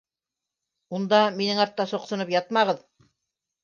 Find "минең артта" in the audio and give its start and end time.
1.43-1.89